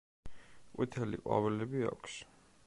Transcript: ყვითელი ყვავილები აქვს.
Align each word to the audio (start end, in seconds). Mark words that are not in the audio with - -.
ყვითელი 0.79 1.21
ყვავილები 1.27 1.87
აქვს. 1.91 2.17